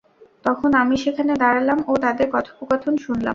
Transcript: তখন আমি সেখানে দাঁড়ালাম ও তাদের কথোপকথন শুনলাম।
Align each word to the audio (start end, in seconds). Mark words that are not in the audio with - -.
তখন 0.45 0.71
আমি 0.73 0.95
সেখানে 0.97 1.33
দাঁড়ালাম 1.35 1.79
ও 1.87 1.93
তাদের 2.03 2.27
কথোপকথন 2.33 2.93
শুনলাম। 2.97 3.29